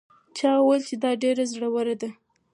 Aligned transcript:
چا 0.37 0.49
وویل 0.59 0.81
چې 0.89 0.95
دا 1.03 1.11
ډېره 1.23 1.43
زړه 1.53 1.67
وره 1.73 1.95
ده. 2.01 2.09